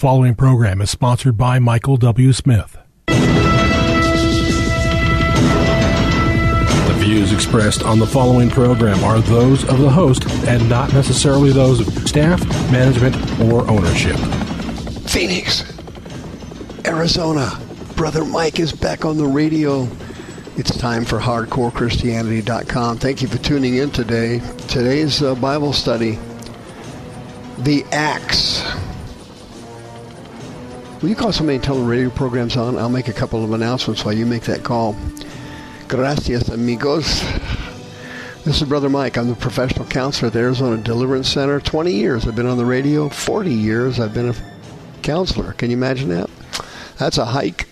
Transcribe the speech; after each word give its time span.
following 0.00 0.34
program 0.34 0.80
is 0.80 0.88
sponsored 0.90 1.36
by 1.36 1.58
Michael 1.58 1.98
W. 1.98 2.32
Smith. 2.32 2.78
The 3.06 3.14
views 6.96 7.34
expressed 7.34 7.82
on 7.82 7.98
the 7.98 8.06
following 8.06 8.48
program 8.48 9.04
are 9.04 9.20
those 9.20 9.62
of 9.68 9.78
the 9.78 9.90
host 9.90 10.26
and 10.48 10.66
not 10.70 10.94
necessarily 10.94 11.52
those 11.52 11.86
of 11.86 12.08
staff, 12.08 12.42
management, 12.72 13.14
or 13.42 13.68
ownership. 13.68 14.16
Phoenix, 15.06 15.70
Arizona. 16.86 17.60
Brother 17.94 18.24
Mike 18.24 18.58
is 18.58 18.72
back 18.72 19.04
on 19.04 19.18
the 19.18 19.26
radio. 19.26 19.86
It's 20.56 20.74
time 20.78 21.04
for 21.04 21.18
HardcoreChristianity.com. 21.18 22.96
Thank 22.96 23.20
you 23.20 23.28
for 23.28 23.36
tuning 23.36 23.76
in 23.76 23.90
today. 23.90 24.40
Today's 24.66 25.22
uh, 25.22 25.34
Bible 25.34 25.74
study, 25.74 26.18
The 27.58 27.84
Acts. 27.92 28.62
Will 31.02 31.08
you 31.08 31.16
call 31.16 31.32
somebody 31.32 31.56
and 31.56 31.64
tell 31.64 31.76
the 31.76 31.84
radio 31.84 32.10
program's 32.10 32.58
on? 32.58 32.76
I'll 32.76 32.90
make 32.90 33.08
a 33.08 33.12
couple 33.14 33.42
of 33.42 33.52
announcements 33.52 34.04
while 34.04 34.12
you 34.12 34.26
make 34.26 34.42
that 34.42 34.62
call. 34.62 34.94
Gracias, 35.88 36.50
amigos. 36.50 37.22
This 38.44 38.60
is 38.60 38.68
Brother 38.68 38.90
Mike. 38.90 39.16
I'm 39.16 39.28
the 39.28 39.34
professional 39.34 39.86
counselor 39.86 40.26
at 40.26 40.34
the 40.34 40.40
Arizona 40.40 40.76
Deliverance 40.76 41.30
Center. 41.30 41.58
20 41.58 41.90
years 41.90 42.28
I've 42.28 42.36
been 42.36 42.44
on 42.44 42.58
the 42.58 42.66
radio. 42.66 43.08
40 43.08 43.50
years 43.50 43.98
I've 43.98 44.12
been 44.12 44.28
a 44.28 44.34
counselor. 45.00 45.54
Can 45.54 45.70
you 45.70 45.76
imagine 45.78 46.10
that? 46.10 46.28
That's 46.98 47.16
a 47.16 47.24
hike. 47.24 47.66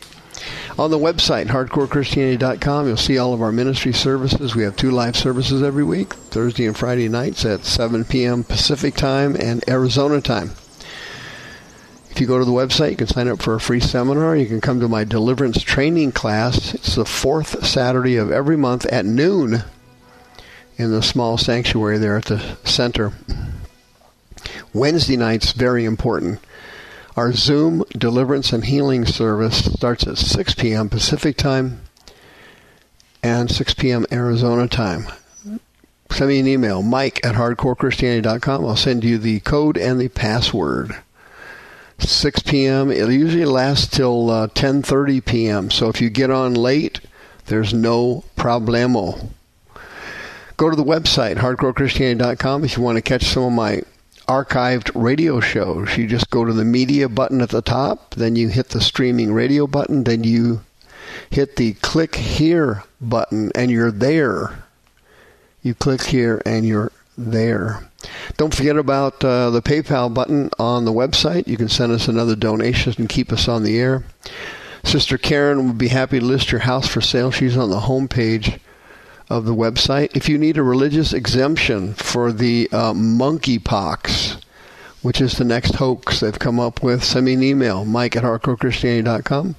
On 0.78 0.90
the 0.90 0.98
website, 0.98 1.48
hardcorechristianity.com, 1.48 2.86
you'll 2.86 2.96
see 2.96 3.18
all 3.18 3.34
of 3.34 3.42
our 3.42 3.52
ministry 3.52 3.92
services. 3.92 4.54
We 4.54 4.62
have 4.62 4.76
two 4.76 4.90
live 4.90 5.16
services 5.16 5.62
every 5.62 5.84
week, 5.84 6.14
Thursday 6.14 6.64
and 6.64 6.76
Friday 6.76 7.10
nights 7.10 7.44
at 7.44 7.66
7 7.66 8.06
p.m. 8.06 8.42
Pacific 8.42 8.94
time 8.94 9.36
and 9.36 9.62
Arizona 9.68 10.22
time. 10.22 10.52
If 12.18 12.22
you 12.22 12.26
go 12.26 12.40
to 12.40 12.44
the 12.44 12.50
website, 12.50 12.90
you 12.90 12.96
can 12.96 13.06
sign 13.06 13.28
up 13.28 13.40
for 13.40 13.54
a 13.54 13.60
free 13.60 13.78
seminar. 13.78 14.34
You 14.34 14.46
can 14.46 14.60
come 14.60 14.80
to 14.80 14.88
my 14.88 15.04
deliverance 15.04 15.62
training 15.62 16.10
class. 16.10 16.74
It's 16.74 16.96
the 16.96 17.04
fourth 17.04 17.64
Saturday 17.64 18.16
of 18.16 18.32
every 18.32 18.56
month 18.56 18.86
at 18.86 19.06
noon 19.06 19.62
in 20.76 20.90
the 20.90 21.00
small 21.00 21.38
sanctuary 21.38 21.96
there 21.98 22.16
at 22.16 22.24
the 22.24 22.40
center. 22.64 23.12
Wednesday 24.72 25.16
nights, 25.16 25.52
very 25.52 25.84
important. 25.84 26.40
Our 27.14 27.32
Zoom 27.32 27.84
deliverance 27.96 28.52
and 28.52 28.64
healing 28.64 29.06
service 29.06 29.72
starts 29.72 30.04
at 30.08 30.18
6 30.18 30.54
p.m. 30.54 30.88
Pacific 30.88 31.36
time 31.36 31.82
and 33.22 33.48
6 33.48 33.74
p.m. 33.74 34.04
Arizona 34.10 34.66
time. 34.66 35.06
Send 36.10 36.30
me 36.30 36.40
an 36.40 36.48
email, 36.48 36.82
mike 36.82 37.24
at 37.24 37.36
hardcorechristianity.com. 37.36 38.66
I'll 38.66 38.74
send 38.74 39.04
you 39.04 39.18
the 39.18 39.38
code 39.38 39.78
and 39.78 40.00
the 40.00 40.08
password. 40.08 40.96
6 41.98 42.40
p.m. 42.42 42.90
It 42.90 43.08
usually 43.10 43.44
lasts 43.44 43.88
till 43.88 44.30
uh, 44.30 44.48
10:30 44.48 45.24
p.m. 45.24 45.70
So 45.70 45.88
if 45.88 46.00
you 46.00 46.10
get 46.10 46.30
on 46.30 46.54
late, 46.54 47.00
there's 47.46 47.74
no 47.74 48.24
problemo. 48.36 49.30
Go 50.56 50.70
to 50.70 50.76
the 50.76 50.84
website 50.84 51.36
hardcorechristianity.com 51.36 52.64
if 52.64 52.76
you 52.76 52.82
want 52.82 52.96
to 52.96 53.02
catch 53.02 53.24
some 53.24 53.44
of 53.44 53.52
my 53.52 53.82
archived 54.28 54.90
radio 54.94 55.40
shows. 55.40 55.96
You 55.96 56.06
just 56.06 56.30
go 56.30 56.44
to 56.44 56.52
the 56.52 56.64
media 56.64 57.08
button 57.08 57.40
at 57.40 57.48
the 57.48 57.62
top, 57.62 58.14
then 58.14 58.36
you 58.36 58.48
hit 58.48 58.68
the 58.70 58.80
streaming 58.80 59.32
radio 59.32 59.66
button, 59.66 60.04
then 60.04 60.24
you 60.24 60.60
hit 61.30 61.56
the 61.56 61.72
click 61.74 62.14
here 62.16 62.84
button 63.00 63.50
and 63.54 63.70
you're 63.70 63.90
there. 63.90 64.64
You 65.62 65.74
click 65.74 66.02
here 66.02 66.42
and 66.44 66.66
you're 66.66 66.92
there. 67.18 67.82
Don't 68.36 68.54
forget 68.54 68.76
about 68.76 69.22
uh, 69.24 69.50
the 69.50 69.60
PayPal 69.60 70.12
button 70.12 70.50
on 70.58 70.84
the 70.84 70.92
website. 70.92 71.48
You 71.48 71.56
can 71.56 71.68
send 71.68 71.92
us 71.92 72.08
another 72.08 72.36
donation 72.36 72.94
and 72.98 73.08
keep 73.08 73.32
us 73.32 73.48
on 73.48 73.64
the 73.64 73.78
air. 73.78 74.04
Sister 74.84 75.18
Karen 75.18 75.66
would 75.66 75.78
be 75.78 75.88
happy 75.88 76.20
to 76.20 76.24
list 76.24 76.52
your 76.52 76.60
house 76.60 76.86
for 76.86 77.00
sale. 77.00 77.30
She's 77.30 77.56
on 77.56 77.70
the 77.70 77.80
home 77.80 78.08
page 78.08 78.58
of 79.28 79.44
the 79.44 79.54
website. 79.54 80.16
If 80.16 80.28
you 80.28 80.38
need 80.38 80.56
a 80.56 80.62
religious 80.62 81.12
exemption 81.12 81.94
for 81.94 82.32
the 82.32 82.68
uh, 82.72 82.92
monkeypox, 82.94 84.40
which 85.02 85.20
is 85.20 85.34
the 85.34 85.44
next 85.44 85.74
hoax 85.74 86.20
they've 86.20 86.38
come 86.38 86.58
up 86.60 86.82
with, 86.82 87.04
send 87.04 87.26
me 87.26 87.34
an 87.34 87.42
email, 87.42 87.84
mike 87.84 88.16
at 88.16 88.22
hardcorechristianity.com. 88.22 89.56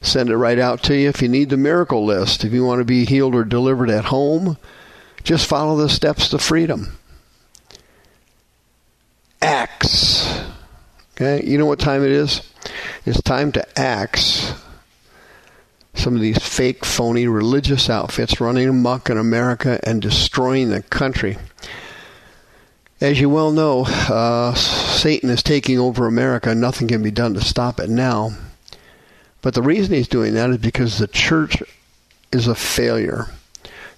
Send 0.00 0.30
it 0.30 0.36
right 0.36 0.58
out 0.58 0.82
to 0.84 0.96
you. 0.96 1.08
If 1.08 1.22
you 1.22 1.28
need 1.28 1.50
the 1.50 1.56
miracle 1.56 2.04
list, 2.04 2.44
if 2.44 2.52
you 2.52 2.64
want 2.64 2.80
to 2.80 2.84
be 2.84 3.04
healed 3.04 3.36
or 3.36 3.44
delivered 3.44 3.88
at 3.88 4.06
home, 4.06 4.56
just 5.22 5.46
follow 5.46 5.76
the 5.76 5.88
steps 5.88 6.28
to 6.28 6.38
freedom. 6.38 6.96
Acts. 9.40 10.40
Okay, 11.14 11.44
you 11.44 11.58
know 11.58 11.66
what 11.66 11.78
time 11.78 12.04
it 12.04 12.10
is? 12.10 12.40
It's 13.04 13.20
time 13.22 13.52
to 13.52 13.78
axe 13.78 14.54
some 15.94 16.14
of 16.14 16.20
these 16.20 16.38
fake, 16.38 16.84
phony 16.84 17.26
religious 17.26 17.90
outfits 17.90 18.40
running 18.40 18.68
amok 18.68 19.10
in 19.10 19.18
America 19.18 19.78
and 19.84 20.00
destroying 20.00 20.70
the 20.70 20.82
country. 20.82 21.36
As 23.00 23.20
you 23.20 23.28
well 23.28 23.50
know, 23.50 23.84
uh, 23.86 24.54
Satan 24.54 25.28
is 25.28 25.42
taking 25.42 25.78
over 25.78 26.06
America. 26.06 26.54
Nothing 26.54 26.88
can 26.88 27.02
be 27.02 27.10
done 27.10 27.34
to 27.34 27.40
stop 27.40 27.80
it 27.80 27.90
now. 27.90 28.30
But 29.42 29.54
the 29.54 29.62
reason 29.62 29.94
he's 29.94 30.08
doing 30.08 30.34
that 30.34 30.50
is 30.50 30.58
because 30.58 30.98
the 30.98 31.08
church 31.08 31.62
is 32.32 32.46
a 32.46 32.54
failure. 32.54 33.26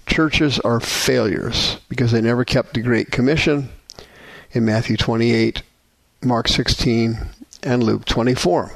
Churches 0.05 0.59
are 0.59 0.79
failures 0.79 1.77
because 1.89 2.11
they 2.11 2.21
never 2.21 2.45
kept 2.45 2.73
the 2.73 2.81
Great 2.81 3.11
Commission 3.11 3.69
in 4.51 4.65
Matthew 4.65 4.97
28, 4.97 5.61
Mark 6.23 6.47
16, 6.47 7.19
and 7.63 7.83
Luke 7.83 8.05
24. 8.05 8.71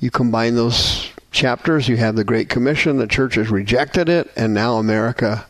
You 0.00 0.10
combine 0.10 0.56
those 0.56 1.10
chapters, 1.30 1.88
you 1.88 1.96
have 1.96 2.16
the 2.16 2.24
Great 2.24 2.48
Commission, 2.48 2.98
the 2.98 3.06
church 3.06 3.36
has 3.36 3.50
rejected 3.50 4.08
it, 4.08 4.30
and 4.36 4.52
now 4.52 4.76
America 4.76 5.46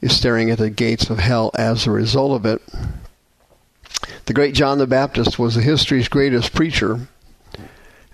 is 0.00 0.16
staring 0.16 0.50
at 0.50 0.58
the 0.58 0.70
gates 0.70 1.10
of 1.10 1.18
hell 1.18 1.50
as 1.54 1.86
a 1.86 1.90
result 1.90 2.32
of 2.32 2.46
it. 2.46 2.62
The 4.26 4.32
great 4.32 4.54
John 4.54 4.78
the 4.78 4.86
Baptist 4.86 5.38
was 5.38 5.54
the 5.54 5.62
history's 5.62 6.08
greatest 6.08 6.52
preacher 6.54 7.08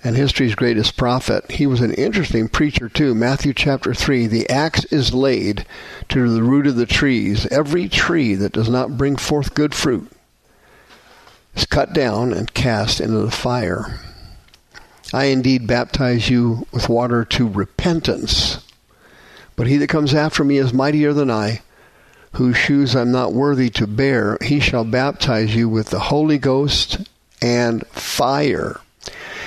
and 0.04 0.16
history's 0.16 0.54
greatest 0.54 0.96
prophet. 0.96 1.50
He 1.50 1.66
was 1.66 1.80
an 1.80 1.94
interesting 1.94 2.48
preacher 2.48 2.88
too. 2.88 3.14
Matthew 3.14 3.52
chapter 3.52 3.94
3, 3.94 4.26
the 4.26 4.48
axe 4.50 4.84
is 4.86 5.14
laid 5.14 5.64
to 6.08 6.28
the 6.28 6.42
root 6.42 6.66
of 6.66 6.76
the 6.76 6.86
trees. 6.86 7.46
Every 7.46 7.88
tree 7.88 8.34
that 8.34 8.52
does 8.52 8.68
not 8.68 8.96
bring 8.96 9.16
forth 9.16 9.54
good 9.54 9.74
fruit 9.74 10.10
is 11.54 11.66
cut 11.66 11.92
down 11.92 12.32
and 12.32 12.52
cast 12.52 13.00
into 13.00 13.18
the 13.18 13.30
fire. 13.30 14.00
I 15.12 15.26
indeed 15.26 15.66
baptize 15.66 16.30
you 16.30 16.66
with 16.72 16.88
water 16.88 17.24
to 17.26 17.46
repentance. 17.48 18.64
But 19.54 19.66
he 19.66 19.76
that 19.76 19.88
comes 19.88 20.14
after 20.14 20.42
me 20.42 20.56
is 20.56 20.72
mightier 20.72 21.12
than 21.12 21.30
I, 21.30 21.60
whose 22.32 22.56
shoes 22.56 22.96
I'm 22.96 23.12
not 23.12 23.34
worthy 23.34 23.68
to 23.70 23.86
bear. 23.86 24.38
He 24.40 24.58
shall 24.58 24.84
baptize 24.84 25.54
you 25.54 25.68
with 25.68 25.90
the 25.90 26.00
Holy 26.00 26.38
Ghost 26.38 27.06
and 27.42 27.86
fire. 27.88 28.80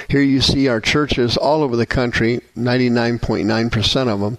Here 0.09 0.21
you 0.21 0.41
see 0.41 0.67
our 0.67 0.81
churches 0.81 1.38
all 1.38 1.63
over 1.63 1.75
the 1.75 1.85
country, 1.85 2.41
99.9% 2.55 4.07
of 4.07 4.19
them, 4.19 4.38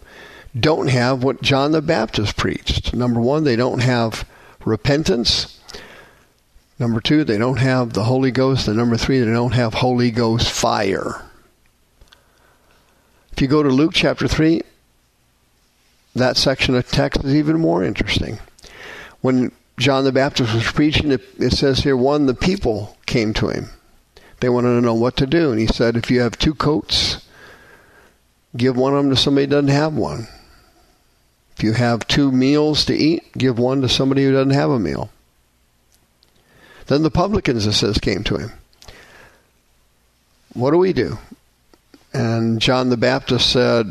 don't 0.59 0.89
have 0.89 1.23
what 1.23 1.43
John 1.43 1.73
the 1.73 1.83
Baptist 1.83 2.37
preached. 2.37 2.95
Number 2.95 3.21
one, 3.21 3.45
they 3.45 3.57
don't 3.57 3.81
have 3.81 4.27
repentance. 4.65 5.61
Number 6.79 7.01
two, 7.01 7.25
they 7.25 7.39
don't 7.39 7.59
have 7.59 7.93
the 7.93 8.05
Holy 8.05 8.31
Ghost. 8.31 8.69
And 8.69 8.77
number 8.77 8.97
three, 8.97 9.19
they 9.19 9.31
don't 9.31 9.55
have 9.55 9.75
Holy 9.75 10.11
Ghost 10.11 10.51
fire. 10.51 11.23
If 13.33 13.43
you 13.43 13.49
go 13.49 13.63
to 13.63 13.69
Luke 13.69 13.93
chapter 13.93 14.27
3, 14.27 14.63
that 16.15 16.39
section 16.39 16.75
of 16.75 16.91
text 16.91 17.23
is 17.23 17.35
even 17.35 17.61
more 17.61 17.85
interesting. 17.85 18.39
When 19.21 19.53
John 19.79 20.05
the 20.05 20.13
Baptist 20.13 20.55
was 20.55 20.65
preaching, 20.65 21.13
it, 21.13 21.21
it 21.39 21.53
says 21.53 21.81
here, 21.81 21.99
one, 21.99 22.25
the 22.25 22.35
people 22.35 22.97
came 23.05 23.35
to 23.35 23.49
him. 23.49 23.69
They 24.41 24.49
wanted 24.49 24.75
to 24.75 24.81
know 24.81 24.95
what 24.95 25.17
to 25.17 25.27
do. 25.27 25.51
And 25.51 25.61
he 25.61 25.67
said, 25.67 25.97
if 25.97 26.11
you 26.11 26.21
have 26.21 26.39
two 26.39 26.55
coats, 26.55 27.27
give 28.57 28.77
one 28.77 28.95
of 28.95 29.03
them 29.03 29.11
to 29.11 29.17
somebody 29.21 29.47
who 29.47 29.51
doesn't 29.51 29.69
have 29.69 29.95
one. 29.95 30.29
If 31.57 31.63
you 31.63 31.73
have 31.73 32.07
two 32.07 32.31
meals 32.31 32.85
to 32.85 32.95
eat, 32.95 33.33
give 33.33 33.59
one 33.59 33.81
to 33.81 33.89
somebody 33.89 34.25
who 34.25 34.33
doesn't 34.33 34.51
have 34.51 34.71
a 34.71 34.79
meal. 34.79 35.11
Then 36.87 37.03
the 37.03 37.11
publicans, 37.11 37.67
it 37.67 37.73
says, 37.73 37.99
came 37.99 38.23
to 38.25 38.37
him. 38.37 38.53
What 40.53 40.71
do 40.71 40.79
we 40.79 40.93
do? 40.93 41.19
And 42.13 42.61
John 42.61 42.91
the 42.91 42.97
Baptist 42.97 43.51
said, 43.51 43.87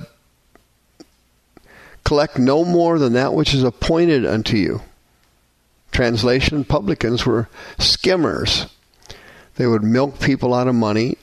Collect 2.03 2.37
no 2.37 2.63
more 2.63 2.99
than 2.99 3.13
that 3.13 3.33
which 3.33 3.53
is 3.53 3.63
appointed 3.63 4.25
unto 4.25 4.57
you. 4.57 4.81
Translation 5.91 6.63
Publicans 6.63 7.25
were 7.25 7.49
skimmers. 7.79 8.67
They 9.55 9.67
would 9.67 9.83
milk 9.83 10.19
people 10.19 10.53
out 10.53 10.67
of 10.67 10.75
money, 10.75 11.17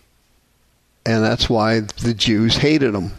and 1.05 1.23
that's 1.23 1.51
why 1.51 1.81
the 1.81 2.15
Jews 2.15 2.57
hated 2.57 2.95
them. 2.95 3.13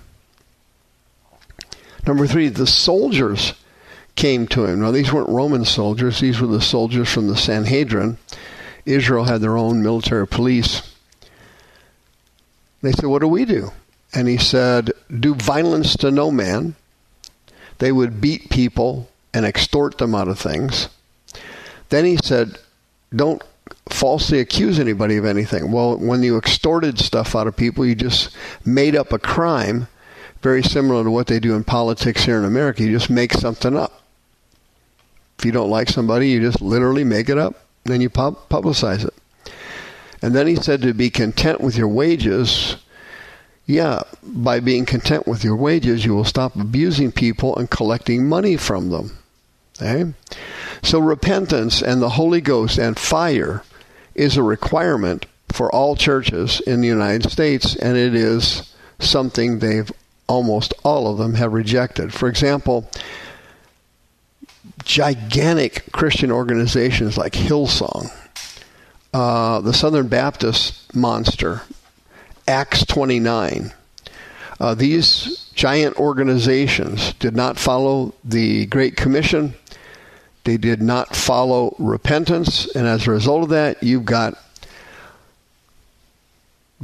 Number 2.05 2.27
three, 2.27 2.49
the 2.49 2.67
soldiers 2.67 3.53
came 4.15 4.47
to 4.47 4.65
him. 4.65 4.81
Now, 4.81 4.91
these 4.91 5.11
weren't 5.11 5.29
Roman 5.29 5.65
soldiers, 5.65 6.19
these 6.19 6.39
were 6.39 6.47
the 6.47 6.61
soldiers 6.61 7.11
from 7.11 7.27
the 7.27 7.37
Sanhedrin. 7.37 8.17
Israel 8.85 9.25
had 9.25 9.41
their 9.41 9.57
own 9.57 9.81
military 9.81 10.27
police. 10.27 10.81
They 12.81 12.91
said, 12.91 13.05
What 13.05 13.21
do 13.21 13.27
we 13.27 13.45
do? 13.45 13.71
And 14.13 14.27
he 14.27 14.37
said, 14.37 14.91
Do 15.19 15.35
violence 15.35 15.95
to 15.97 16.11
no 16.11 16.31
man. 16.31 16.75
They 17.79 17.91
would 17.91 18.21
beat 18.21 18.49
people 18.49 19.09
and 19.33 19.45
extort 19.45 19.97
them 19.97 20.13
out 20.13 20.27
of 20.27 20.37
things. 20.37 20.89
Then 21.89 22.05
he 22.05 22.17
said, 22.17 22.57
Don't 23.15 23.41
falsely 23.89 24.39
accuse 24.39 24.79
anybody 24.79 25.17
of 25.17 25.25
anything. 25.25 25.71
Well, 25.71 25.97
when 25.97 26.23
you 26.23 26.37
extorted 26.37 26.99
stuff 26.99 27.35
out 27.35 27.47
of 27.47 27.55
people, 27.55 27.85
you 27.85 27.95
just 27.95 28.35
made 28.65 28.95
up 28.95 29.11
a 29.11 29.19
crime, 29.19 29.87
very 30.41 30.63
similar 30.63 31.03
to 31.03 31.11
what 31.11 31.27
they 31.27 31.39
do 31.39 31.55
in 31.55 31.63
politics 31.63 32.23
here 32.23 32.37
in 32.37 32.45
America. 32.45 32.83
You 32.83 32.91
just 32.91 33.09
make 33.09 33.33
something 33.33 33.75
up. 33.75 34.01
If 35.37 35.45
you 35.45 35.51
don't 35.51 35.69
like 35.69 35.89
somebody, 35.89 36.29
you 36.29 36.39
just 36.39 36.61
literally 36.61 37.03
make 37.03 37.29
it 37.29 37.37
up, 37.37 37.55
then 37.83 38.01
you 38.01 38.09
pub- 38.09 38.49
publicize 38.49 39.05
it. 39.05 39.13
And 40.21 40.33
then 40.33 40.47
he 40.47 40.55
said 40.55 40.81
to 40.83 40.93
be 40.93 41.09
content 41.09 41.59
with 41.59 41.77
your 41.77 41.89
wages. 41.89 42.77
Yeah, 43.65 44.03
by 44.21 44.59
being 44.61 44.85
content 44.85 45.27
with 45.27 45.43
your 45.43 45.55
wages, 45.55 46.05
you 46.05 46.15
will 46.15 46.23
stop 46.23 46.55
abusing 46.55 47.11
people 47.11 47.57
and 47.57 47.69
collecting 47.69 48.27
money 48.27 48.55
from 48.55 48.89
them. 48.89 49.17
Okay? 49.81 50.13
So 50.81 50.99
repentance 50.99 51.81
and 51.81 52.01
the 52.01 52.09
Holy 52.09 52.39
Ghost 52.41 52.77
and 52.77 52.97
fire 52.97 53.63
is 54.15 54.37
a 54.37 54.43
requirement 54.43 55.25
for 55.51 55.73
all 55.73 55.95
churches 55.95 56.59
in 56.61 56.81
the 56.81 56.87
United 56.87 57.29
States, 57.31 57.75
and 57.75 57.97
it 57.97 58.15
is 58.15 58.73
something 58.99 59.59
they've 59.59 59.91
almost 60.27 60.73
all 60.83 61.07
of 61.07 61.17
them 61.17 61.35
have 61.35 61.53
rejected. 61.53 62.13
For 62.13 62.27
example, 62.27 62.89
gigantic 64.83 65.91
Christian 65.91 66.31
organizations 66.31 67.17
like 67.17 67.33
Hillsong, 67.33 68.11
uh, 69.13 69.61
the 69.61 69.73
Southern 69.73 70.07
Baptist 70.07 70.95
monster, 70.95 71.61
Acts 72.47 72.85
29. 72.85 73.73
Uh, 74.59 74.75
these 74.75 75.49
giant 75.53 75.97
organizations 75.97 77.13
did 77.13 77.35
not 77.35 77.57
follow 77.57 78.13
the 78.23 78.65
Great 78.67 78.95
Commission 78.95 79.53
they 80.43 80.57
did 80.57 80.81
not 80.81 81.15
follow 81.15 81.75
repentance, 81.79 82.67
and 82.75 82.85
as 82.87 83.07
a 83.07 83.11
result 83.11 83.43
of 83.43 83.49
that, 83.49 83.81
you've 83.81 84.05
got 84.05 84.37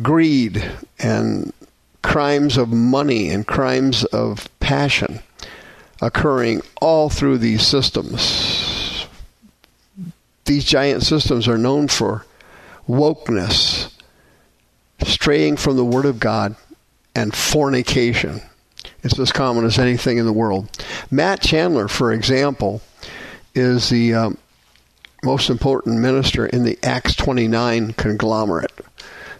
greed 0.01 0.63
and 0.97 1.51
crimes 2.01 2.57
of 2.57 2.69
money 2.69 3.29
and 3.29 3.45
crimes 3.45 4.05
of 4.05 4.47
passion 4.59 5.19
occurring 6.01 6.61
all 6.81 7.09
through 7.09 7.37
these 7.37 7.65
systems. 7.65 9.05
These 10.45 10.65
giant 10.65 11.03
systems 11.03 11.47
are 11.47 11.57
known 11.57 11.89
for 11.89 12.25
wokeness, 12.87 13.93
straying 15.03 15.57
from 15.57 15.75
the 15.75 15.85
Word 15.85 16.05
of 16.05 16.19
God, 16.19 16.55
and 17.13 17.35
fornication. 17.35 18.41
It's 19.03 19.19
as 19.19 19.31
common 19.31 19.65
as 19.65 19.77
anything 19.77 20.17
in 20.17 20.25
the 20.25 20.33
world. 20.33 20.69
Matt 21.11 21.41
Chandler, 21.41 21.87
for 21.87 22.11
example, 22.13 22.81
is 23.59 23.89
the 23.89 24.13
um, 24.13 24.37
most 25.23 25.49
important 25.49 25.99
minister 25.99 26.45
in 26.45 26.63
the 26.63 26.79
Acts 26.81 27.15
29 27.15 27.93
conglomerate. 27.93 28.71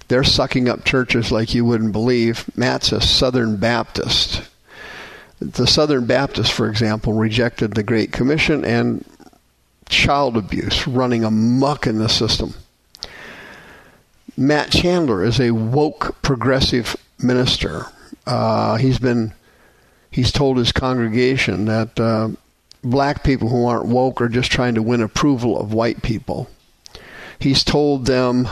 They're 0.08 0.24
sucking 0.24 0.68
up 0.68 0.86
churches 0.86 1.32
like 1.32 1.54
you 1.54 1.66
wouldn't 1.66 1.94
believe. 1.94 2.46
Matt's 2.58 2.92
a 2.92 3.02
Southern 3.02 3.58
Baptist. 3.58 4.42
The 5.40 5.68
Southern 5.68 6.06
Baptists, 6.06 6.50
for 6.50 6.70
example, 6.70 7.14
rejected 7.14 7.74
the 7.74 7.84
Great 7.84 8.12
Commission 8.12 8.66
and 8.66 9.06
child 9.88 10.36
abuse 10.36 10.88
running 10.88 11.24
amuck 11.24 11.88
in 11.88 11.98
the 11.98 12.10
system. 12.10 12.54
Matt 14.36 14.72
Chandler 14.72 15.24
is 15.24 15.40
a 15.40 15.52
woke 15.52 16.22
progressive 16.22 16.96
minister. 17.18 17.86
Uh, 18.26 18.78
he's 18.78 19.00
been 19.00 19.34
he's 20.12 20.32
told 20.32 20.58
his 20.58 20.72
congregation 20.72 21.66
that 21.66 22.00
uh, 22.00 22.30
black 22.84 23.24
people 23.24 23.50
who 23.50 23.66
aren't 23.66 23.88
woke 23.88 24.22
are 24.22 24.30
just 24.30 24.52
trying 24.52 24.76
to 24.76 24.82
win 24.82 25.02
approval 25.02 25.60
of 25.60 25.74
white 25.74 26.02
people. 26.02 26.50
He's 27.40 27.64
told 27.64 28.06
them 28.06 28.48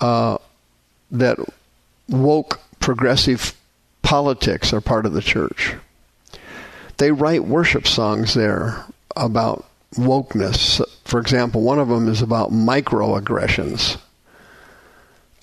uh, 0.00 0.38
that 1.10 1.38
woke 2.08 2.60
progressive 2.80 3.54
politics 4.02 4.72
are 4.72 4.80
part 4.80 5.06
of 5.06 5.12
the 5.12 5.22
church. 5.22 5.74
They 6.98 7.12
write 7.12 7.44
worship 7.44 7.86
songs 7.86 8.34
there 8.34 8.84
about 9.16 9.64
wokeness. 9.94 10.82
For 11.04 11.20
example, 11.20 11.62
one 11.62 11.78
of 11.78 11.88
them 11.88 12.08
is 12.08 12.22
about 12.22 12.50
microaggressions. 12.50 13.98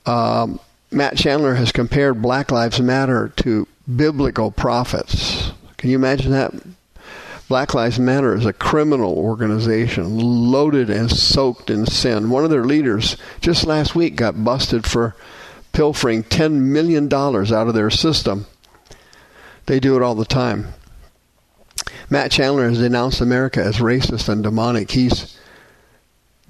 Um, 0.06 0.60
Matt 0.92 1.18
Chandler 1.18 1.56
has 1.56 1.72
compared 1.72 2.22
Black 2.22 2.52
Lives 2.52 2.82
Matter 2.82 3.32
to 3.38 3.68
biblical 3.96 4.52
prophets. 4.52 5.52
Can 5.78 5.90
you 5.90 5.98
imagine 5.98 6.32
that? 6.32 6.54
Black 7.50 7.74
Lives 7.74 7.98
Matter 7.98 8.36
is 8.36 8.46
a 8.46 8.54
criminal 8.54 9.18
organization 9.18 10.20
loaded 10.52 10.92
and 10.92 11.10
soaked 11.10 11.72
in 11.72 11.88
sin. 11.88 12.30
One 12.30 12.44
of 12.44 12.52
their 12.52 12.64
leaders 12.64 13.18
just 13.42 13.66
last 13.66 13.96
week 13.96 14.16
got 14.16 14.44
busted 14.44 14.86
for 14.86 15.16
pilfering 15.74 16.24
$10 16.24 16.52
million 16.62 17.12
out 17.12 17.68
of 17.68 17.74
their 17.74 17.90
system. 17.90 18.46
They 19.66 19.80
do 19.80 19.96
it 19.96 20.04
all 20.04 20.14
the 20.14 20.26
time. 20.26 20.68
Matt 22.08 22.30
Chandler 22.30 22.70
has 22.70 22.78
denounced 22.78 23.20
America 23.20 23.64
as 23.64 23.78
racist 23.78 24.30
and 24.30 24.44
demonic. 24.44 24.92
He's 24.92 25.36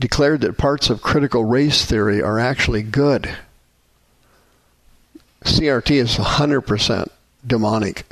declared 0.01 0.41
that 0.41 0.57
parts 0.57 0.89
of 0.89 1.01
critical 1.01 1.45
race 1.45 1.85
theory 1.85 2.21
are 2.21 2.39
actually 2.39 2.83
good. 2.83 3.37
CRT 5.45 5.91
is 5.91 6.17
100% 6.17 7.07
demonic. 7.47 8.05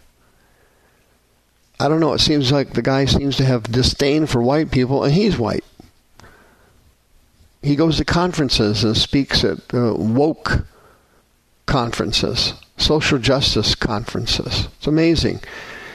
I 1.79 1.87
don't 1.87 1.99
know. 1.99 2.13
It 2.13 2.19
seems 2.19 2.51
like 2.51 2.73
the 2.73 2.81
guy 2.81 3.05
seems 3.05 3.37
to 3.37 3.45
have 3.45 3.71
disdain 3.71 4.25
for 4.25 4.41
white 4.41 4.71
people, 4.71 5.03
and 5.03 5.13
he's 5.13 5.37
white. 5.37 5.63
He 7.61 7.75
goes 7.75 7.97
to 7.97 8.05
conferences 8.05 8.83
and 8.83 8.97
speaks 8.97 9.43
at 9.43 9.59
uh, 9.73 9.93
woke 9.95 10.65
conferences, 11.65 12.53
social 12.77 13.19
justice 13.19 13.75
conferences. 13.75 14.67
It's 14.77 14.87
amazing. 14.87 15.41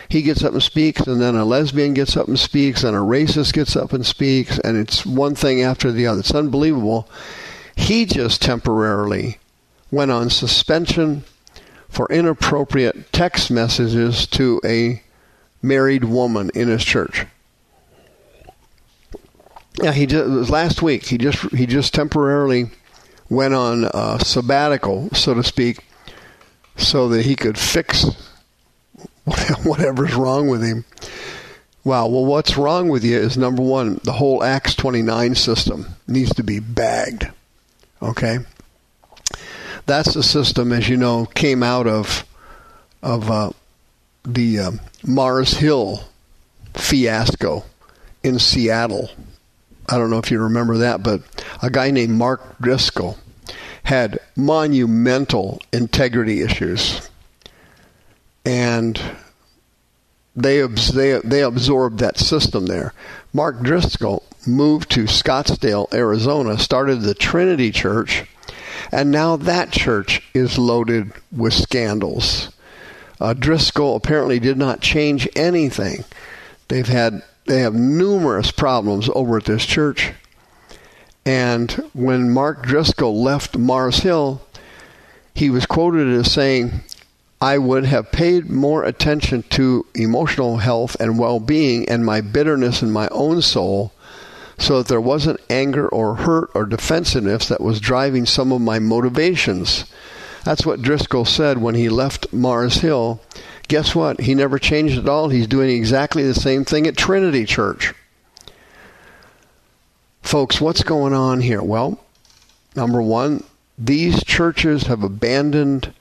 He 0.09 0.23
gets 0.23 0.45
up 0.45 0.53
and 0.53 0.63
speaks, 0.63 1.01
and 1.01 1.21
then 1.21 1.35
a 1.35 1.45
lesbian 1.45 1.95
gets 1.95 2.17
up 2.17 2.29
and 2.29 2.39
speaks, 2.39 2.85
and 2.85 2.95
a 2.95 3.01
racist 3.01 3.55
gets 3.55 3.75
up 3.75 3.93
and 3.93 4.05
speaks, 4.05 4.59
and 4.59 4.77
it's 4.77 5.07
one 5.07 5.35
thing 5.35 5.63
after 5.63 5.91
the 5.91 6.07
other. 6.07 6.21
It's 6.21 6.35
unbelievable. 6.35 7.09
He 7.75 8.05
just 8.05 8.43
temporarily 8.43 9.39
went 9.91 10.11
on 10.11 10.31
suspension 10.31 11.25
for 11.89 12.07
inappropriate 12.11 13.13
text 13.13 13.51
messages 13.51 14.27
to 14.27 14.61
a 14.65 15.03
married 15.63 16.05
woman 16.05 16.51
in 16.55 16.69
his 16.69 16.85
church. 16.85 17.25
Yeah, 19.81 19.93
he 19.93 20.07
just, 20.07 20.51
last 20.51 20.83
week. 20.83 21.07
He 21.07 21.17
just 21.17 21.41
he 21.55 21.67
just 21.67 21.95
temporarily 21.95 22.71
went 23.31 23.55
on 23.55 23.85
a 23.85 24.19
sabbatical, 24.23 25.09
so 25.15 25.35
to 25.35 25.43
speak, 25.43 25.85
so 26.77 27.09
that 27.09 27.25
he 27.25 27.35
could 27.37 27.59
fix 27.59 28.05
whatever's 29.65 30.15
wrong 30.15 30.49
with 30.49 30.63
him. 30.63 30.85
Wow. 31.85 32.07
Well, 32.09 32.25
what's 32.25 32.57
wrong 32.57 32.89
with 32.89 33.05
you 33.05 33.19
is 33.19 33.37
number 33.37 33.63
one, 33.63 34.01
the 34.05 34.13
whole 34.13 34.45
Acts 34.45 34.75
29 34.75 35.35
system 35.35 35.87
needs 36.07 36.35
to 36.35 36.45
be 36.45 36.61
bagged. 36.61 37.29
Okay. 38.01 38.39
That's 39.87 40.15
the 40.15 40.23
system, 40.23 40.73
as 40.73 40.89
you 40.89 40.97
know, 40.97 41.27
came 41.27 41.63
out 41.63 41.87
of 41.87 42.25
of 43.03 43.31
uh, 43.31 43.51
the 44.25 44.59
uh, 44.59 44.71
Mars 45.05 45.55
Hill 45.55 46.05
fiasco 46.75 47.65
in 48.23 48.39
Seattle. 48.39 49.11
I 49.89 49.99
don't 49.99 50.11
know 50.11 50.19
if 50.19 50.31
you 50.31 50.41
remember 50.41 50.79
that, 50.79 51.03
but 51.03 51.23
a 51.61 51.71
guy 51.71 51.91
named 51.91 52.13
Mark 52.13 52.59
Driscoll 52.61 53.19
had 53.85 54.19
monumental 54.37 55.61
integrity 55.73 56.41
issues. 56.41 57.09
And 58.45 59.01
they, 60.37 60.63
they, 60.63 61.21
they 61.25 61.43
absorbed 61.43 61.99
that 61.99 62.17
system 62.17 62.67
there. 62.67 62.95
Mark 63.33 63.61
Driscoll 63.61 64.25
moved 64.47 64.91
to 64.93 65.05
Scottsdale, 65.05 65.93
Arizona, 65.93 66.59
started 66.59 67.03
the 67.03 67.15
Trinity 67.15 67.71
Church, 67.71 68.25
and 68.91 69.11
now 69.11 69.37
that 69.37 69.71
church 69.71 70.23
is 70.35 70.59
loaded 70.59 71.13
with 71.31 71.55
scandals 71.55 72.53
uh, 73.21 73.35
Driscoll 73.35 73.97
apparently 73.97 74.39
did 74.39 74.57
not 74.57 74.81
change 74.81 75.29
anything. 75.37 76.05
They've 76.69 76.87
had 76.87 77.23
they 77.47 77.61
have 77.61 77.75
numerous 77.75 78.51
problems 78.51 79.11
over 79.15 79.37
at 79.37 79.45
this 79.45 79.67
church. 79.67 80.13
And 81.25 81.71
when 81.93 82.33
Mark 82.33 82.63
Driscoll 82.63 83.21
left 83.21 83.57
Mars 83.57 83.99
Hill, 83.99 84.43
he 85.35 85.51
was 85.51 85.67
quoted 85.67 86.09
as 86.09 86.33
saying, 86.33 86.83
I 87.41 87.59
would 87.59 87.85
have 87.87 88.13
paid 88.13 88.49
more 88.51 88.85
attention 88.85 89.43
to 89.51 89.87
emotional 89.95 90.59
health 90.59 90.97
and 91.01 91.19
well 91.19 91.41
being 91.41 91.89
and 91.89 92.07
my 92.07 92.21
bitterness 92.21 92.83
in 92.83 92.93
my 92.93 93.09
own 93.09 93.43
soul 93.43 93.93
so 94.59 94.79
that 94.79 94.89
there 94.89 95.01
wasn't 95.01 95.41
anger 95.51 95.89
or 95.89 96.15
hurt 96.15 96.51
or 96.55 96.65
defensiveness 96.65 97.49
that 97.49 97.61
was 97.61 97.81
driving 97.81 98.27
some 98.27 98.53
of 98.53 98.61
my 98.61 98.79
motivations. 98.79 99.85
That's 100.45 100.67
what 100.67 100.83
Driscoll 100.83 101.25
said 101.25 101.59
when 101.59 101.75
he 101.75 101.89
left 101.89 102.33
Mars 102.33 102.77
Hill. 102.77 103.21
Guess 103.69 103.95
what? 103.95 104.21
He 104.21 104.35
never 104.35 104.59
changed 104.59 104.99
at 104.99 105.09
all. 105.09 105.29
He's 105.29 105.47
doing 105.47 105.71
exactly 105.71 106.25
the 106.25 106.35
same 106.35 106.65
thing 106.65 106.87
at 106.87 106.97
Trinity 106.97 107.45
Church. 107.45 107.95
Folks, 110.23 110.61
what's 110.61 110.83
going 110.83 111.13
on 111.13 111.41
here? 111.41 111.63
Well, 111.63 112.01
number 112.75 113.01
one, 113.01 113.45
these 113.79 114.25
churches 114.25 114.85
have 114.85 115.03
abandoned 115.03 115.93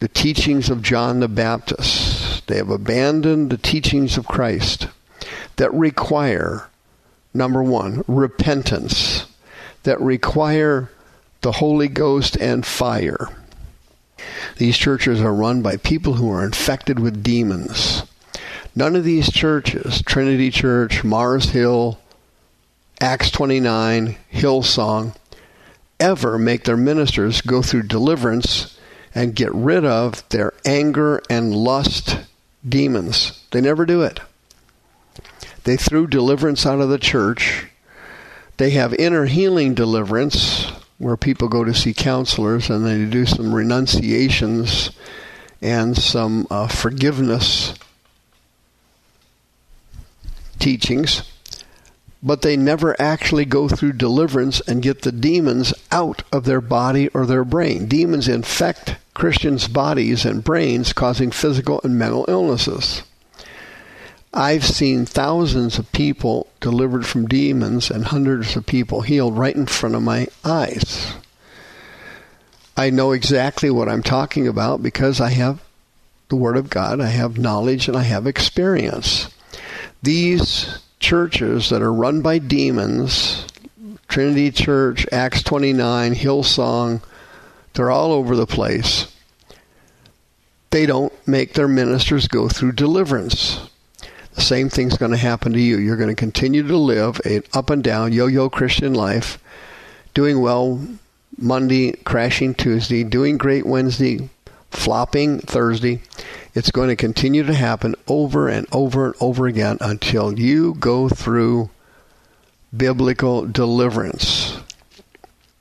the 0.00 0.08
teachings 0.08 0.70
of 0.70 0.82
John 0.82 1.20
the 1.20 1.28
Baptist. 1.28 2.46
They 2.46 2.56
have 2.56 2.70
abandoned 2.70 3.50
the 3.50 3.58
teachings 3.58 4.16
of 4.16 4.26
Christ 4.26 4.88
that 5.56 5.72
require, 5.74 6.68
number 7.34 7.62
one, 7.62 8.04
repentance, 8.06 9.26
that 9.82 10.00
require 10.00 10.90
the 11.40 11.52
Holy 11.52 11.88
Ghost 11.88 12.36
and 12.36 12.64
fire. 12.64 13.28
These 14.56 14.76
churches 14.76 15.20
are 15.20 15.32
run 15.32 15.62
by 15.62 15.76
people 15.76 16.14
who 16.14 16.30
are 16.30 16.44
infected 16.44 16.98
with 16.98 17.22
demons. 17.22 18.02
None 18.74 18.96
of 18.96 19.04
these 19.04 19.30
churches, 19.30 20.02
Trinity 20.02 20.50
Church, 20.50 21.04
Mars 21.04 21.50
Hill, 21.50 21.98
Acts 23.00 23.30
29, 23.30 24.16
Hillsong, 24.32 25.14
ever 26.00 26.38
make 26.38 26.64
their 26.64 26.76
ministers 26.76 27.40
go 27.40 27.62
through 27.62 27.84
deliverance 27.84 28.78
and 29.14 29.34
get 29.34 29.54
rid 29.54 29.84
of 29.84 30.28
their 30.28 30.52
anger 30.64 31.22
and 31.30 31.54
lust 31.54 32.18
demons. 32.68 33.44
They 33.52 33.60
never 33.60 33.86
do 33.86 34.02
it. 34.02 34.20
They 35.64 35.76
threw 35.76 36.06
deliverance 36.06 36.66
out 36.66 36.80
of 36.80 36.88
the 36.88 36.98
church. 36.98 37.66
They 38.56 38.70
have 38.70 38.94
inner 38.94 39.26
healing 39.26 39.74
deliverance 39.74 40.57
where 40.98 41.16
people 41.16 41.48
go 41.48 41.64
to 41.64 41.74
see 41.74 41.94
counselors 41.94 42.68
and 42.70 42.84
they 42.84 43.04
do 43.04 43.24
some 43.24 43.54
renunciations 43.54 44.90
and 45.62 45.96
some 45.96 46.46
uh, 46.50 46.68
forgiveness 46.68 47.74
teachings 50.58 51.22
but 52.22 52.42
they 52.42 52.56
never 52.56 53.00
actually 53.00 53.44
go 53.44 53.68
through 53.68 53.92
deliverance 53.92 54.60
and 54.62 54.82
get 54.82 55.02
the 55.02 55.12
demons 55.12 55.72
out 55.92 56.22
of 56.32 56.44
their 56.44 56.60
body 56.60 57.08
or 57.08 57.24
their 57.24 57.44
brain. 57.44 57.86
Demons 57.86 58.28
infect 58.28 58.96
Christians' 59.14 59.68
bodies 59.68 60.24
and 60.24 60.42
brains, 60.42 60.92
causing 60.92 61.30
physical 61.30 61.80
and 61.84 61.98
mental 61.98 62.24
illnesses. 62.28 63.02
I've 64.32 64.64
seen 64.64 65.06
thousands 65.06 65.78
of 65.78 65.90
people 65.92 66.48
delivered 66.60 67.06
from 67.06 67.26
demons 67.26 67.90
and 67.90 68.04
hundreds 68.04 68.56
of 68.56 68.66
people 68.66 69.00
healed 69.00 69.38
right 69.38 69.54
in 69.54 69.66
front 69.66 69.94
of 69.94 70.02
my 70.02 70.28
eyes. 70.44 71.14
I 72.76 72.90
know 72.90 73.12
exactly 73.12 73.70
what 73.70 73.88
I'm 73.88 74.02
talking 74.02 74.46
about 74.46 74.82
because 74.82 75.20
I 75.20 75.30
have 75.30 75.62
the 76.28 76.36
Word 76.36 76.56
of 76.56 76.68
God, 76.68 77.00
I 77.00 77.06
have 77.06 77.38
knowledge, 77.38 77.88
and 77.88 77.96
I 77.96 78.02
have 78.02 78.26
experience. 78.26 79.30
These 80.02 80.78
churches 81.00 81.70
that 81.70 81.82
are 81.82 81.92
run 81.92 82.20
by 82.20 82.38
demons, 82.38 83.46
Trinity 84.08 84.50
Church, 84.50 85.06
Acts 85.10 85.42
29, 85.42 86.14
Hillsong, 86.14 87.02
they're 87.72 87.90
all 87.90 88.12
over 88.12 88.36
the 88.36 88.46
place. 88.46 89.12
They 90.70 90.84
don't 90.84 91.12
make 91.26 91.54
their 91.54 91.68
ministers 91.68 92.28
go 92.28 92.48
through 92.48 92.72
deliverance. 92.72 93.70
Same 94.38 94.68
thing's 94.68 94.96
going 94.96 95.10
to 95.10 95.16
happen 95.16 95.52
to 95.52 95.60
you. 95.60 95.78
You're 95.78 95.96
going 95.96 96.08
to 96.08 96.14
continue 96.14 96.66
to 96.66 96.76
live 96.76 97.20
an 97.24 97.42
up 97.52 97.70
and 97.70 97.82
down 97.82 98.12
yo 98.12 98.26
yo 98.26 98.48
Christian 98.48 98.94
life, 98.94 99.38
doing 100.14 100.40
well 100.40 100.80
Monday, 101.36 101.92
crashing 102.04 102.54
Tuesday, 102.54 103.04
doing 103.04 103.36
great 103.36 103.66
Wednesday, 103.66 104.28
flopping 104.70 105.40
Thursday. 105.40 106.00
It's 106.54 106.70
going 106.70 106.88
to 106.88 106.96
continue 106.96 107.44
to 107.44 107.54
happen 107.54 107.94
over 108.06 108.48
and 108.48 108.66
over 108.72 109.06
and 109.06 109.14
over 109.20 109.46
again 109.46 109.78
until 109.80 110.38
you 110.38 110.74
go 110.74 111.08
through 111.08 111.70
biblical 112.76 113.46
deliverance. 113.46 114.58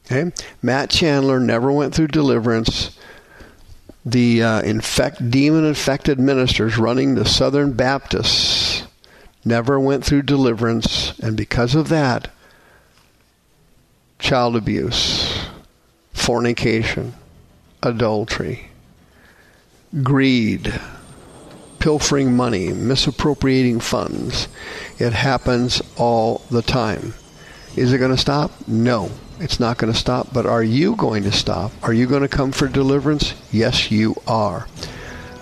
Okay? 0.06 0.32
Matt 0.62 0.90
Chandler 0.90 1.40
never 1.40 1.72
went 1.72 1.94
through 1.94 2.08
deliverance. 2.08 2.98
The 4.06 4.42
uh, 4.42 4.62
infect, 4.62 5.30
demon 5.30 5.66
infected 5.66 6.20
ministers 6.20 6.78
running 6.78 7.16
the 7.16 7.26
Southern 7.26 7.74
Baptists 7.74 8.57
never 9.48 9.80
went 9.80 10.04
through 10.04 10.24
deliverance, 10.24 11.18
and 11.20 11.38
because 11.38 11.76
of 11.76 11.90
that, 11.90 12.30
child 14.20 14.56
abuse, 14.56 15.48
fornication, 16.14 17.14
adultery, 17.82 18.70
greed, 20.04 20.80
pilfering 21.80 22.36
money, 22.36 22.74
misappropriating 22.74 23.80
funds. 23.80 24.48
It 25.00 25.14
happens 25.14 25.82
all 25.96 26.42
the 26.50 26.62
time. 26.62 27.14
Is 27.76 27.94
it 27.94 28.00
going 28.00 28.12
to 28.12 28.18
stop? 28.18 28.52
No, 28.68 29.12
it's 29.40 29.60
not 29.60 29.78
going 29.78 29.94
to 29.94 29.98
stop. 29.98 30.34
But 30.34 30.46
are 30.46 30.64
you 30.64 30.96
going 30.96 31.24
to 31.24 31.32
stop? 31.32 31.72
Are 31.84 31.94
you 31.94 32.08
going 32.08 32.24
to 32.24 32.28
come 32.28 32.52
for 32.52 32.68
deliverance? 32.68 33.34
Yes, 33.52 33.92
you 33.92 34.16
are. 34.28 34.68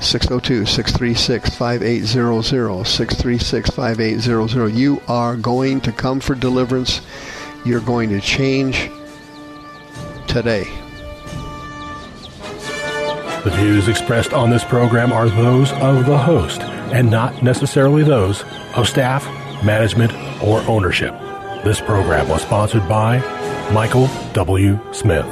602 0.01 0.65
636 0.65 1.55
5800. 1.55 2.85
636 2.85 3.69
5800. 3.69 4.73
You 4.73 5.01
are 5.07 5.35
going 5.35 5.81
to 5.81 5.91
come 5.91 6.19
for 6.19 6.35
deliverance. 6.35 7.01
You're 7.65 7.81
going 7.81 8.09
to 8.09 8.21
change 8.21 8.89
today. 10.27 10.65
The 13.43 13.51
views 13.51 13.87
expressed 13.87 14.33
on 14.33 14.49
this 14.49 14.63
program 14.63 15.11
are 15.13 15.29
those 15.29 15.71
of 15.73 16.05
the 16.05 16.17
host 16.17 16.61
and 16.61 17.11
not 17.11 17.43
necessarily 17.43 18.03
those 18.03 18.43
of 18.75 18.87
staff, 18.87 19.25
management, 19.63 20.13
or 20.43 20.61
ownership. 20.61 21.13
This 21.63 21.79
program 21.79 22.27
was 22.27 22.41
sponsored 22.41 22.87
by 22.87 23.19
Michael 23.71 24.09
W. 24.33 24.79
Smith. 24.93 25.25